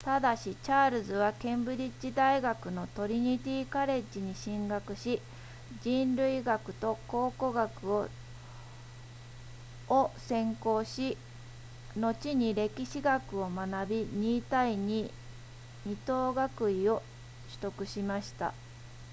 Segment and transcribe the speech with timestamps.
[0.03, 5.21] ただしチャールズはケンブリッジ大学のトリニティカレッジに進学し
[5.83, 8.07] 人類学と考古学
[9.89, 11.15] を専攻し
[11.95, 14.01] 後に歴史学を学び
[14.41, 15.11] 2:22
[16.07, 17.03] 等学位を
[17.49, 18.55] 取得しました